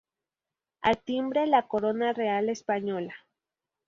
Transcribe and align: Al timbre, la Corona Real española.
Al 0.81 0.97
timbre, 0.97 1.45
la 1.45 1.67
Corona 1.67 2.11
Real 2.11 2.49
española. 2.49 3.13